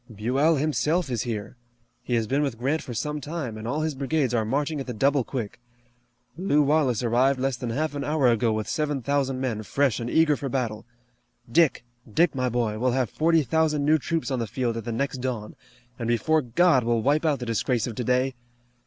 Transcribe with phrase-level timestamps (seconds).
[0.11, 1.57] "Buell, himself, is here.
[2.01, 4.87] He has been with Grant for some time, and all his brigades are marching at
[4.87, 5.59] the double quick.
[6.35, 10.09] Lew Wallace arrived less than half an hour ago with seven thousand men fresh and
[10.09, 10.87] eager for battle.
[11.51, 11.83] Dick!
[12.11, 15.19] Dick, my boy, we'll have forty thousand new troops on the field at the next
[15.19, 15.55] dawn,
[15.99, 18.33] and before God we'll wipe out the disgrace of today!